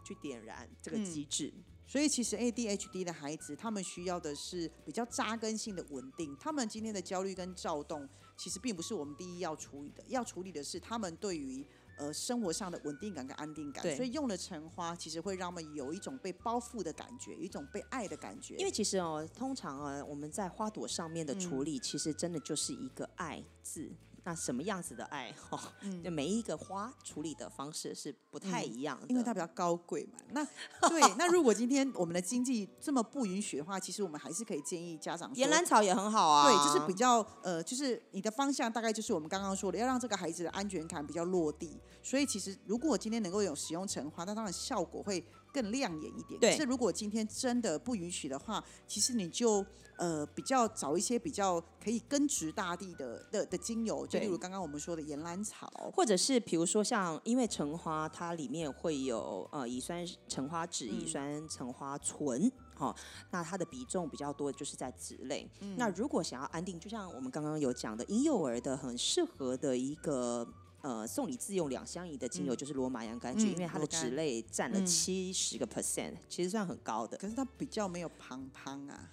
[0.05, 1.55] 去点燃这个机制。
[1.87, 6.37] 所以其实 ADHD 的孩子，他们需要的是比较扎根性的稳定。
[6.39, 10.03] 他们今天的焦虑跟躁动，其实并不是我们第一要处理的。
[10.09, 11.65] 要处理的是他们对于
[11.97, 13.83] 呃生活上的稳定感跟安定感。
[13.95, 18.57] 所以用了橙花，其实会让他们有一种被包覆的感觉，一种被爱的感觉。
[18.57, 23.91] 因为其实哦，通常啊，我们在花朵上面的处理，其实真的就是一个爱字。
[24.27, 25.73] 那什么样子的爱 哈？
[26.03, 30.19] 就每一个花处理的方式是不太一样的，因为它比较高贵嘛。
[30.33, 30.45] 那
[30.89, 36.51] 对，那如果今天我们的经济这么不允许的话，其实我们还是可以建议家长，岩兰草也很好啊。
[36.51, 41.81] 对，就是比较呃，就是你的方向大概就是我们刚刚说的，要让这个孩子的安全感比较落地。
[42.03, 45.25] 所以其实如果今天能够有使用橙花，那当然效果会。
[45.57, 46.39] 更亮眼一点。
[46.39, 49.65] 可是如果今天真的不允许的话，其实你就
[49.97, 62.95] 呃比较找一些比较可以根植大地的的的精油，就例如刚刚我们说的岩兰草，或者是比如说像因为橙花它里面会有呃乙酸橙花酯、乙酸橙花醇，哈，
[63.31, 65.49] 那它的比重比较多，就是在脂类。
[65.79, 70.47] 那如果想要安定，就像我们刚刚有讲的婴幼儿的很适合的一个。
[70.87, 77.17] 呃，送礼自用两相宜的精油就是罗马洋甘菊，因为它的脂类占了七十个 percent，其实算很高的。
[77.17, 79.11] 可是它比较没有胖胖啊。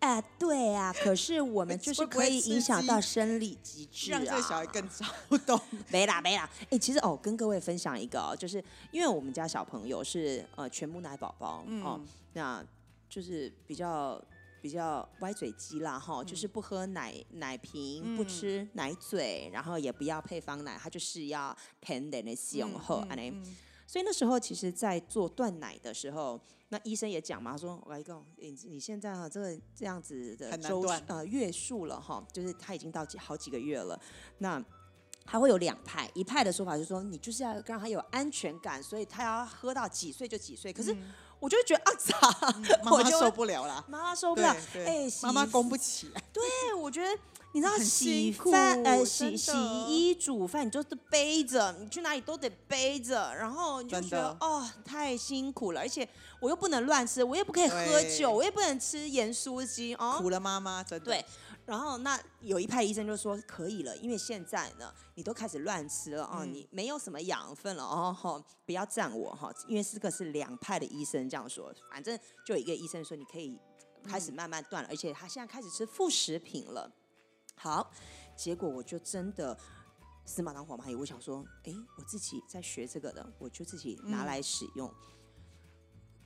[0.00, 5.06] 哎，对啊，可是我们就是 可以影响到生理机制啊，让这个小孩更躁
[5.46, 5.60] 动。
[5.92, 12.00] 没 啦没啦，哎，其实哦，跟各位分享一个哦，就是因为我们家小朋友是呃全母奶宝宝哦，
[12.32, 12.64] 那
[13.08, 14.20] 就是比较。
[14.60, 23.32] 比较歪嘴鸡啦哈，就是不喝奶奶瓶，不吃奶嘴，然后也不要配方奶，他就是要甜的那种喝安尼。
[23.86, 34.00] 所以那时候其实，在做断奶的时候，那医生也讲嘛，他说我来讲，你你现在哈这个这样子的周呃月数了哈，就是他已经到几好几个月了，
[34.38, 34.62] 那
[35.24, 40.96] 他会有两派，一派的说法就是说，你就是要让他有安全感，所以他要喝到几岁就几岁，可是。
[41.40, 46.22] 我就会觉得啊咋， 妈妈受不了啦，妈妈受不了，对哎、洗妈妈供不起来。
[46.32, 47.08] 对，我觉得
[47.52, 49.50] 你知道洗饭呃洗洗
[49.88, 56.06] 衣煮饭，你就是背着，你去哪里都得背着，然后你就真觉得哦太辛苦了，而且
[56.40, 60.16] 我又不能乱吃，我也不可以喝酒，我也不能吃盐酥鸡哦。
[60.20, 61.04] 苦了妈妈，真的。
[61.04, 61.24] 对，
[61.70, 73.56] 然后那有一派医生就说可以了，因为现在呢，你都开始乱吃了哦，嗯你没有什么养分了哦，吼，不要赞我哈，因为这个是两派的医生这样说，反正就有一个医生说你可以
[74.02, 76.92] 开始慢慢断了，而且他现在开始吃副食品了。
[77.54, 77.92] 好，
[78.36, 79.56] 结果我就真的。
[80.26, 84.92] 死马当活马医，我想说，哎，我自己在学这个的，我就自己拿来使用。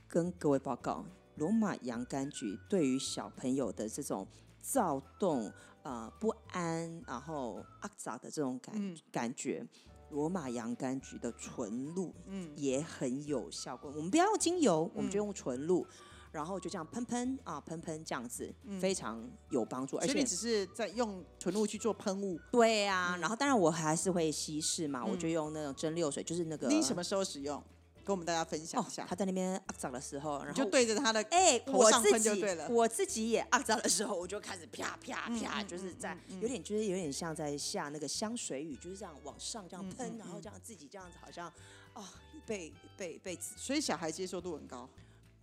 [0.07, 1.03] 跟各位报告，
[1.35, 4.27] 罗马洋甘菊对于小朋友的这种
[4.65, 5.51] 躁动、
[5.83, 9.63] 呃不安，然后阿杂的这种感、嗯感觉，
[10.09, 13.91] 罗马洋甘菊的纯露嗯，也很有效果。
[13.95, 15.85] 我们不要用精油，我们就嗯用纯露，
[16.31, 18.51] 然后就这样喷喷啊喷喷这样子，
[18.81, 19.97] 非常有帮助。
[19.97, 27.63] 而且你只是在用纯露去做喷雾，对啊，然后当然我还是会稀释嘛，我就用那种蒸馏水，就是那个嗯你什么时候使用？
[28.05, 29.05] 跟我们大家分享哦一下。
[29.09, 41.51] 他在那边阿杂的时候，然后就对着他的哎、我自己就对了我自己也肮脏的时候，我就开始啪啪嗯啪，就是在、有点就是有点像在下那个香水雨，就是这样往上这样喷，然后这样自己这样子好像
[41.93, 42.13] 啊、
[42.45, 44.87] 被被被所以小孩接受度很高。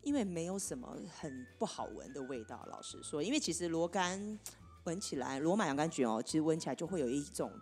[0.02, 4.36] 因为没有什么很不好闻的味道，老实说，因为其实罗干
[4.82, 7.52] 闻起来，罗马洋甘菊哦，其实闻起来就会有一种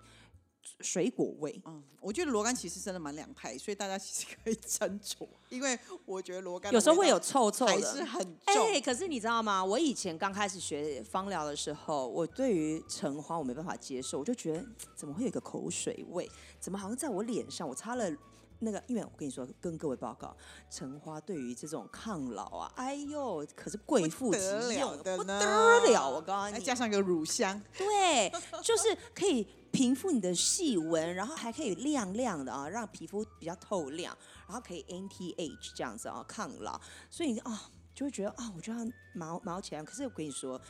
[0.81, 1.61] 水果味。
[1.67, 8.81] 嗯，我觉得罗甘其实真的蛮两派，所以大家其实可以斟酌，因为我觉得罗甘有时候会有臭臭的，还是很哎、重。
[8.83, 9.65] 可是你知道吗？
[9.65, 16.31] 我以前刚开始学芳疗的时候，我对于橙花我没办法接受，我就觉得怎么会有一个口水味？
[16.59, 17.69] 怎么好像在我脸上？
[17.69, 18.11] 我擦了
[18.63, 20.37] 那个，因为我跟你说，跟各位报告，
[20.71, 24.41] 橙花对于这种抗老啊，哎呦，可是贵妇级
[24.79, 26.11] 用不的呢得了！
[26.11, 28.31] 我告诉你，再加上一个乳香，对，
[28.63, 38.79] 就是可以平复你的细纹，然后还可以亮亮的啊，让皮肤比较透亮，然后可以 NTH 这样子啊，抗老，所以你啊就会觉得啊，我就要
[39.15, 39.83] 毛毛起来。
[39.83, 40.61] 可是我跟你说，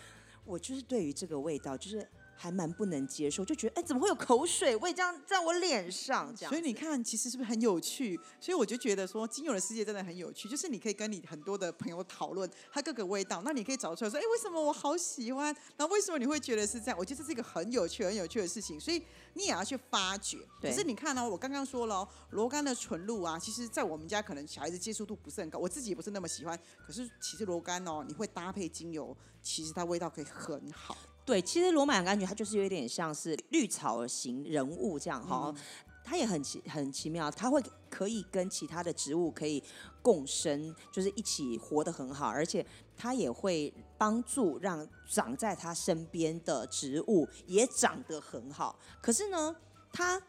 [0.44, 2.08] 我就是对于这个味道就是。
[2.42, 6.34] 还蛮不能接受，就觉得哎，怎么会有口水味这样在我脸上？
[6.34, 8.18] 这样，所以你看，其实是不是很有趣？
[8.40, 15.54] 所以我就觉得说，精油的世界真的很有趣，就是你可以跟你很多的朋友讨论它各个味道，那你可以找出来说，哎，为什么我好喜欢？
[15.76, 16.96] 那为什么你会觉得是这样？
[16.98, 19.02] 我觉得这是一个很有趣、很有趣的事情，所以
[19.34, 20.38] 你也要去发掘。
[20.62, 26.58] 可是你看呢、我刚刚说了哦，罗甘的纯露啊，其实在我们家可能小孩子接触度不是很高，我自己也不是那么喜欢。
[26.86, 30.96] 可是其实罗甘哦，你会搭配精油，其实它味道可以很好。
[31.30, 35.54] 对，其实罗马洋甘菊它就是有点像是绿草型人物这样哈。
[36.02, 39.62] 它也很奇很奇妙，它会可以跟其他的植物可以
[40.02, 42.66] 共生，就是一起活得很好，而且
[42.96, 48.76] 它也会帮助让长在它身边的植物也长得很好。
[49.00, 49.54] 可是呢，
[49.92, 50.20] 它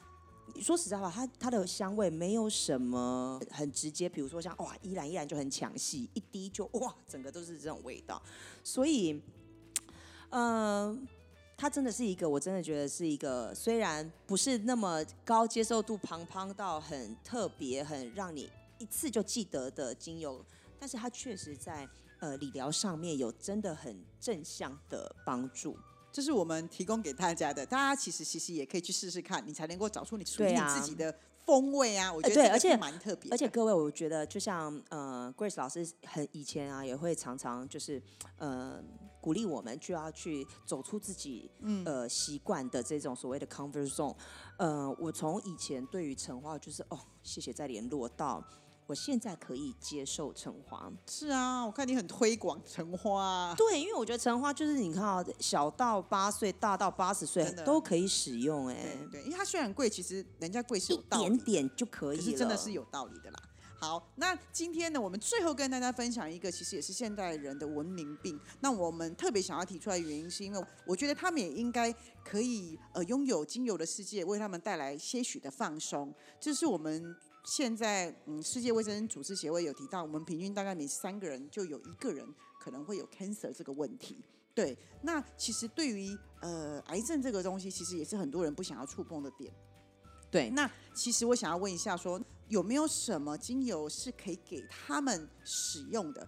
[0.62, 8.22] 说实在话，它它的香味没有什么很直接，比如说像哇依兰依兰就很抢戏，一滴就哇整个都是这种味道，
[8.64, 9.20] 所以。
[10.32, 11.08] 嗯，
[11.56, 20.44] 它真的是一个，我真的觉得是一个，虽然不是那么高接受度，胖胖到很特别，很让你一次就记得的精油，
[20.80, 21.88] 但是它确实在
[22.20, 25.78] 呃理疗上面有真的很正向的帮助。
[26.12, 31.14] 这是我们提供给大家的，大家其实其实也可以去试试看，你才能够找出你属于你自己的
[31.46, 32.12] 风味啊。
[32.12, 38.02] 我觉得对而且蛮特别，而且各位，我觉得就像呃，Grace 老师很以前啊，也会常常就是
[38.38, 38.84] 呃
[39.22, 41.50] 鼓励我们就要去走出自己
[41.86, 44.16] 呃习惯的这种所谓的 comfort zone。
[44.58, 48.44] 呃，我从以前对于橙花就是哦，谢谢再联络到。
[48.88, 62.24] 我现在可以接受橙花，是啊，我看你很推广橙花、啊，对，因为我觉得橙花就是你看啊，小到八岁，大到八十岁都可以使用、哎，对对，因为它虽然贵，其实人家贵是有道理一，点点就可以了。
[62.24, 63.40] 可是真的是有道理的啦。
[63.84, 68.40] 好，那今天呢，我们最后跟大家分享一个，其实也是现代人的文明病。
[68.60, 71.92] 那我们特别想要提出来的原因，是因为我觉得他们也应该
[72.24, 76.14] 可以呃拥有精油的世界，为他们带来些许的放松。
[76.40, 77.04] 这是我们
[77.44, 82.24] 现在嗯世界卫生组织协会有提到，我们平均大概每三个人就有一个人
[82.60, 84.24] 可能会有 cancer 这个问题。
[84.54, 89.52] 对，那其实对于呃癌症这个东西，其实也是很多人不想要触碰的点。
[90.32, 96.26] 对，那其实我想要问一下说有没有什么精油是可以给他们使用的？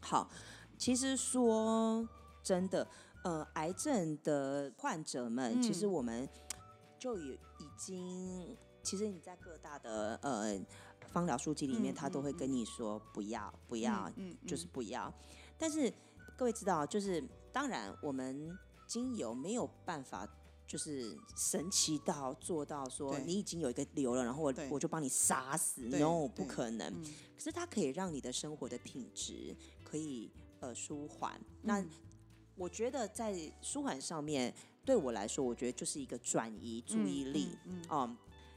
[0.00, 0.30] 好，
[0.78, 2.08] 其实说
[2.42, 2.86] 真的，
[3.24, 6.28] 呃，癌症的患者们，其实嗯我们
[6.98, 10.56] 就有已经其实你在各大的呃
[11.08, 15.12] 芳疗书籍里面，嗯他都会嗯跟你说不要不要，嗯，嗯就是不要。
[15.58, 15.92] 但是
[16.36, 17.22] 各位知道，就是
[17.52, 18.56] 当然我们
[18.86, 20.28] 精油没有办法。
[20.66, 26.92] 就是神奇到做到说你已经有一个瘤了，然后我我就帮你杀死，no 不可能。
[26.92, 29.54] 嗯可是它可以让你的生活的品质
[29.84, 31.38] 可以呃舒缓。
[31.62, 31.88] 那嗯
[32.56, 34.52] 我觉得在舒缓上面，
[34.84, 37.56] 对我来说，我觉得就是一个转移注意力。
[37.90, 38.16] 嗯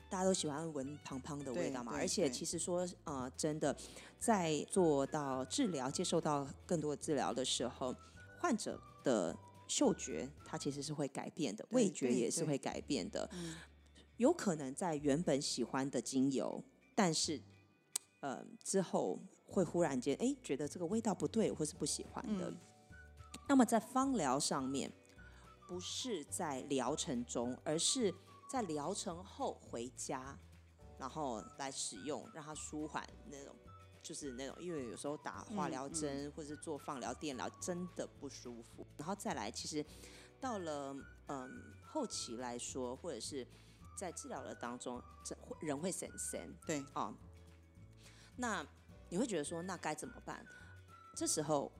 [0.10, 3.76] 大家都喜欢闻胖胖的味道嘛，而且其实说呃，真的
[4.18, 7.93] 在做到治疗、接受到更多治疗的时候，
[8.41, 9.38] 患者的
[9.70, 13.30] 嗅觉它其实是会改变的，味觉也是会改变的。
[13.32, 13.55] 嗯
[14.17, 16.61] 有可能在原本喜欢的精油，
[16.93, 17.41] 但是
[18.20, 22.49] 呃之后会忽然间哎觉得这个味道不对，或是不喜欢的。
[22.49, 22.57] 嗯
[23.47, 24.91] 那么在芳疗上面，
[25.67, 28.13] 不是在疗程中，而是
[28.51, 30.38] 在疗程后回家，
[30.97, 33.55] 然后来使用，让它舒缓那种。
[34.02, 38.86] 就是那种，因为有时候打化疗嗯针、或者是做放疗、电疗，真的不舒服。
[38.97, 39.86] 然后再来，其实
[40.39, 40.95] 到了
[41.28, 43.45] 嗯后期来说，或者是
[43.97, 45.02] 在治疗的当中，
[45.60, 47.14] 人会神神对，啊。
[48.38, 48.66] 那
[49.10, 50.45] 你会觉得说，那该怎么办？
[51.16, 51.72] 这时候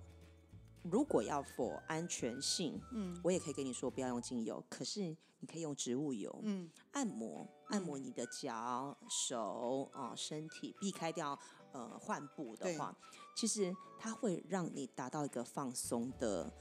[0.84, 11.40] 如果要 for 安全性，嗯我也可以跟你说不要用精油，可是你可以用植物油，嗯按摩按摩你的脚、手啊、身体，避开掉
[11.72, 12.96] 呃换步的话，
[13.36, 16.52] 其实它会让你达到一个放松的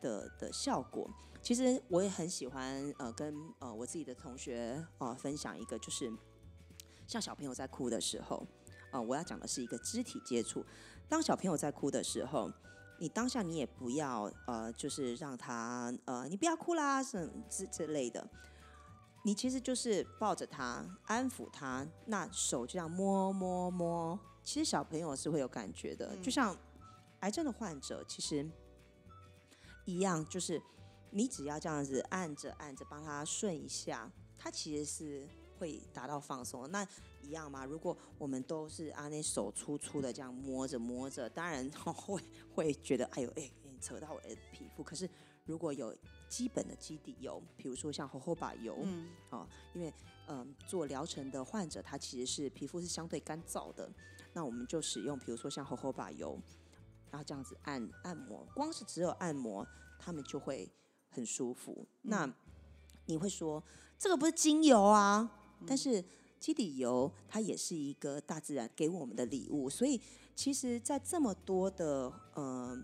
[0.00, 1.10] 的的效果。
[1.42, 6.12] 其实我也很喜欢呃跟呃我自己的同学呃分享一个，就是
[7.06, 8.46] 像小朋友在哭的时候，
[8.92, 10.64] 呃我要讲的是一个肢体接触。
[11.08, 12.50] 当小朋友在哭的时候，
[12.98, 18.26] 你当下你也不要呃，就是让他呃，你不要哭啦，什之之类的。
[19.26, 26.14] 你其实就是抱着他，安抚他，那手这样摸摸摸，其实小朋友是会有感觉的。
[26.22, 26.56] 就像
[27.20, 28.46] 癌症的患者，其实
[29.86, 30.60] 一样，就是
[31.10, 35.26] 你只要这样子按着按着，帮他顺一下，他其实是
[35.58, 36.70] 会达到放松。
[36.70, 36.86] 那
[37.22, 42.22] 一样嘛，如果我们都是啊那手粗粗的这样摸着摸着，当然 会
[42.54, 44.82] 会觉得哎呦哎，你扯到我的皮肤。
[44.82, 45.08] 可是
[45.46, 45.96] 如果有
[46.28, 49.92] 基本的基底油，比如说像荷荷巴油，嗯哦，因为
[50.26, 53.90] 嗯、做疗程的患者他其实是皮肤是相对干燥的，
[54.34, 56.38] 那我们就使用比如说像荷荷巴油，
[57.10, 59.66] 然后这样子按按摩，光是只有按摩，
[59.98, 60.70] 他们就会
[61.08, 61.86] 很舒服。
[62.02, 62.30] 那
[63.06, 63.62] 你会说
[63.98, 65.30] 这个不是精油啊？
[65.66, 66.04] 但是
[66.38, 69.98] 基底油它也是一个大自然给我们的礼物，所以
[70.34, 72.76] 其实，在这么多的呃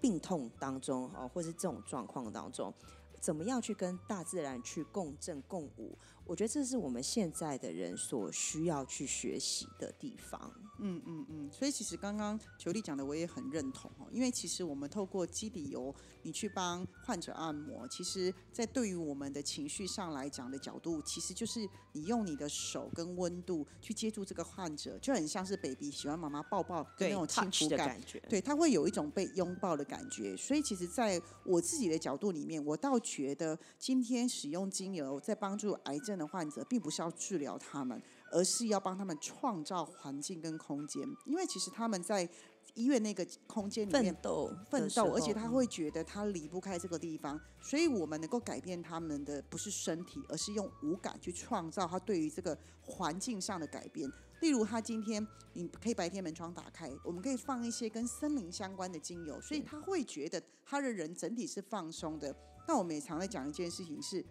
[0.00, 2.72] 病痛当中哦，或是这种状况当中，
[3.20, 5.98] 怎么样去跟大自然去共振共舞？
[6.26, 10.52] 我觉得这是我们现在的人所需要去学习的地方。
[10.80, 27.78] 嗯嗯嗯，所以其实刚刚裘丽讲的我也很认同哦，因为其实我们透过基底油，你去帮患者按摩，其实在对于我们的情绪上来讲的角度，其实就是你用你的手跟温度去接触这个患者，就很像是 baby 喜欢妈妈抱抱跟那种幸福感。
[27.78, 38.00] 的感觉，对，他会有一种被拥抱的感觉，所以其实在我自己的角度里面，我倒觉得今天使用精油在帮助癌症的患者，并不是要治疗他们，
[38.30, 42.28] 而是要帮他们创造环境跟空间，因为其实他们在
[42.74, 54.10] 医院那个空间里面奋斗奋斗，而且他嗯会觉得他离不开这个地方，所以我们能够改变他们的不是身体，而是用五感去创造他对于这个环境上的改变。
[54.40, 62.34] 例如，他今天你可以白天门窗打开，我们可以放一些跟森林相关的精油，所以他会觉得他的人整体是放松的。
[62.66, 64.24] 那我们也常在讲一件事情是，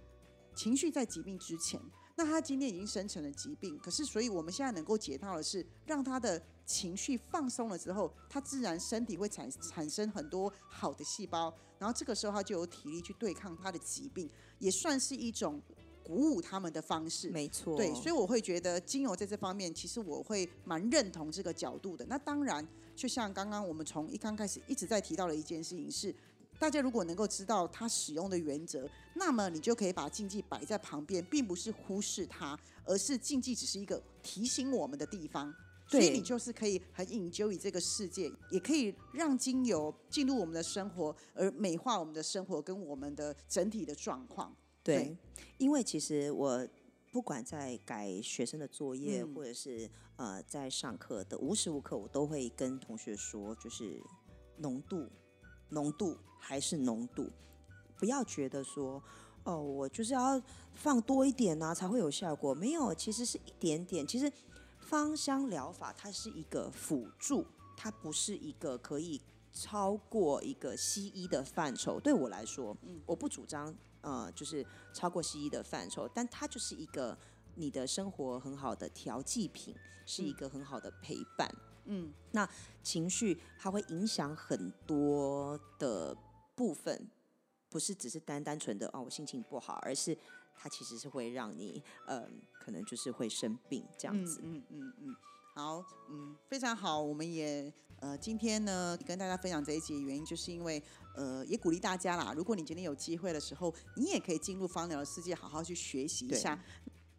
[0.55, 1.79] 情绪在疾病之前，
[2.15, 14.29] 那他今天已经生成了疾病，可是所以我们现在能够解套的是，让他的情绪放松了之后，他自然身体会产产生很多好的细胞，然后这个时候他就有体力去对抗他的疾病，
[14.59, 15.61] 也算是一种
[16.03, 17.29] 鼓舞他们的方式。
[17.29, 22.05] 没错，对，所以我会觉得精油在这方面，其实我会蛮认同这个角度的。
[22.05, 26.13] 那当然，就像刚刚我们从一刚开始一直在提到的一件事情是，
[26.59, 35.53] 大家如果能够知道它使用的原则，那么你就可以把禁忌摆在旁边，并不是忽视它，而是禁忌只是一个提醒我们的地方。
[35.85, 44.55] 所以你就是可以很引咎于这个世界，也可以让精油进入我们的生活，而美化我们的生活跟我们的整体的状况。
[44.81, 45.17] 对对，
[45.57, 46.65] 因为其实我
[47.11, 54.01] 不管在改学生的作业，嗯或者是呃在上课的无时无刻，我都会跟同学说，就是
[54.57, 55.09] 浓度，
[55.73, 57.29] 浓度还是浓度，
[57.97, 59.01] 不要觉得说
[59.43, 60.41] 哦，我就是要
[60.73, 62.53] 放多一点呢、才会有效果。
[62.53, 64.07] 没有，其实是一点点。
[64.07, 64.31] 其实
[64.79, 67.45] 芳香疗法它是一个辅助，
[67.75, 69.19] 它不是一个可以
[69.51, 71.99] 超过一个西医的范畴。
[71.99, 77.17] 对我来说，我不主张呃，就是超过西医的范畴，但它就是一个
[77.55, 81.53] 你的生活很好的调剂品，是一个很好的陪伴。
[82.31, 82.49] 那
[82.81, 86.15] 情绪它会影响很多的
[86.55, 87.09] 部分，
[87.69, 90.17] 不是只是单单纯的哦，我心情不好，而是
[90.55, 92.27] 它其实是会让你呃，
[92.59, 94.39] 可能就是会生病这样子。
[94.43, 95.15] 嗯嗯嗯，
[95.55, 97.01] 好，嗯，非常好。
[97.01, 100.81] 我们也呃，今天呢跟大家分享这一集的，原因就是因为
[101.15, 102.33] 呃，也鼓励大家啦。
[102.35, 106.59] 如果你今天有机会的时候，你也可以进入芳疗的世界，好好去学习一下。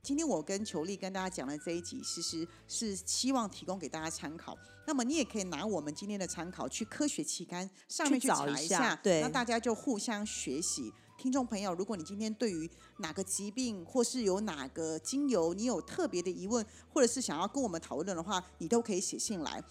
[0.04, 4.54] 今天我跟裘丽跟大家讲的这一集，其实是希望提供给大家参考。
[4.86, 10.92] 那么你也可以拿我们今天的参考去科学期刊上面去查一找一下对那大家就互相学习。
[11.16, 19.64] 听众朋友，如果你今天对于哪个疾病，或是有哪个精油，你有特别的疑问，或者是想要跟我们讨论的话，你都可以写信来。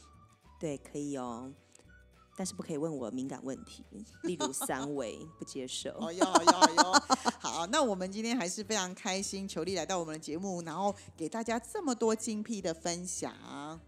[0.59, 1.53] 对，可以哦，
[2.35, 3.83] 但是不可以问我敏感问题，
[4.23, 5.91] 例如三维不接受。
[5.99, 13.33] 哦哟哦哟哦哟， 好，那我们今天还是非常开心，球力来到我们的节目，然后给大家这么多精辟的分享。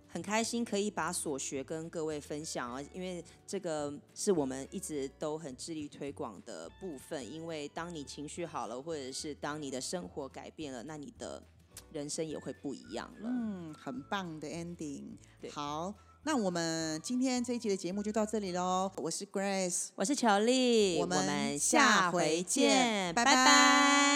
[0.07, 7.29] 很开心可以把所学跟各位分享啊，因为这个是我们一直都很致力推广的部分。
[7.29, 11.43] 因为当你情绪好了，或者是当你的生活改变了，那你的
[11.91, 13.29] 人生也会不一样了。
[13.29, 15.03] 嗯，很棒的 ending。
[15.51, 15.93] 好，
[16.27, 18.91] 那我们今天这一集的节目就到这里喽。
[18.97, 22.69] 我是 Grace，我是乔丽，我我们们下下回回见。
[22.71, 23.35] 见，拜拜。
[23.35, 24.14] 拜拜